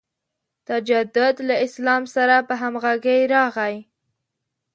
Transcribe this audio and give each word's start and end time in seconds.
تجدد 0.67 1.35
له 1.47 1.55
اسلام 1.65 2.03
سره 2.15 2.35
په 2.47 2.53
همغږۍ 2.61 3.21
راغی. 3.33 3.75